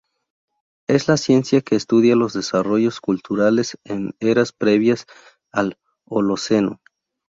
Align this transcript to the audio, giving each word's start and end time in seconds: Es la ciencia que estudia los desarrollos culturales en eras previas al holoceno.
Es 0.87 1.07
la 1.07 1.15
ciencia 1.15 1.61
que 1.61 1.75
estudia 1.75 2.15
los 2.15 2.33
desarrollos 2.33 2.99
culturales 3.01 3.77
en 3.83 4.15
eras 4.19 4.51
previas 4.51 5.05
al 5.51 5.77
holoceno. 6.05 6.81